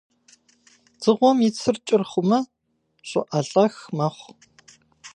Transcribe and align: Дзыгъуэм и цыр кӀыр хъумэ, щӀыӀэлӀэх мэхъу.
Дзыгъуэм 0.97 1.37
и 1.47 1.49
цыр 1.59 1.77
кӀыр 1.87 2.03
хъумэ, 2.09 2.39
щӀыӀэлӀэх 3.09 3.73
мэхъу. 3.97 4.33